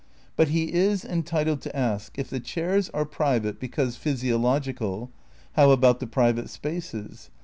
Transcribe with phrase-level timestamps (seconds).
[0.35, 5.11] But he is entitled to ask: If the chairs are private because physiological,
[5.51, 7.29] how about the private spaces'?